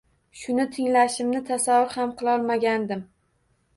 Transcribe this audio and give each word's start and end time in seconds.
Shuni 0.43 0.63
tinglashimni 0.77 1.43
tasavvur 1.51 1.93
ham 1.99 2.17
qilolmagandim. 2.23 3.05